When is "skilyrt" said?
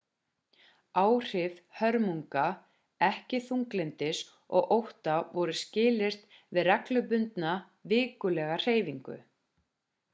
5.63-6.25